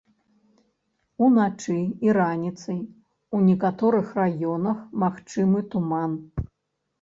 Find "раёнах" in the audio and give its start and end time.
4.21-4.77